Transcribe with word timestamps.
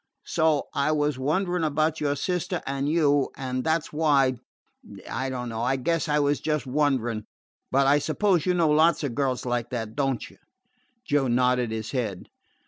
So 0.25 0.63
I 0.73 0.91
was 0.91 1.19
wondering 1.19 1.63
about 1.63 2.01
your 2.01 2.15
sister 2.15 2.63
and 2.65 2.89
you, 2.89 3.29
and 3.35 3.63
that 3.65 3.83
's 3.83 3.93
why 3.93 4.37
I 5.07 5.29
don't 5.29 5.47
know; 5.47 5.61
I 5.61 5.75
guess 5.75 6.09
I 6.09 6.17
was 6.17 6.39
just 6.39 6.65
wondering. 6.65 7.27
But 7.71 7.85
I 7.85 7.99
suppose 7.99 8.47
you 8.47 8.55
know 8.55 8.71
lots 8.71 9.03
of 9.03 9.13
girls 9.13 9.45
like 9.45 9.69
that, 9.69 9.95
don't 9.95 10.27
you?" 10.27 10.37
Joe 11.05 11.27
nodded 11.27 11.69
his 11.69 11.91
head. 11.91 12.29